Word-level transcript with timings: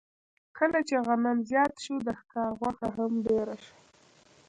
کله 0.57 0.79
چې 0.87 0.95
غنم 1.07 1.37
زیات 1.49 1.73
شو، 1.83 1.95
د 2.07 2.09
ښکار 2.19 2.49
غوښه 2.59 2.87
هم 2.95 3.11
ډېره 3.27 3.55
شوه. 3.63 3.77